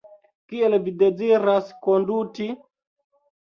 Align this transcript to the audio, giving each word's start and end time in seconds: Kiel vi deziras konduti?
Kiel 0.53 0.75
vi 0.87 0.93
deziras 1.03 1.71
konduti? 1.91 2.51